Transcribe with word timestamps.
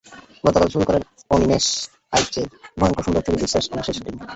গতকাল 0.43 0.67
শুরু 0.73 0.83
করেন 0.85 1.03
অনিমেষ 1.31 1.65
আইচের 2.13 2.47
ভয়ংকর 2.77 3.03
সুন্দর 3.05 3.23
ছবির 3.25 3.51
শেষ 3.53 3.65
অংশের 3.73 3.95
শুটিং। 3.97 4.15